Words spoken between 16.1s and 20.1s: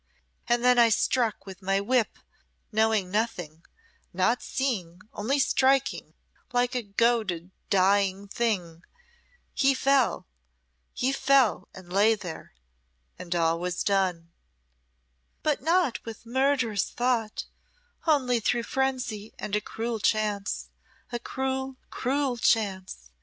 murderous thought only through frenzy and a cruel